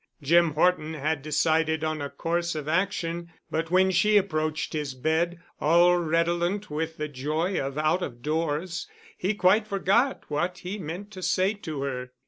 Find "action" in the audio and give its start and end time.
2.67-3.31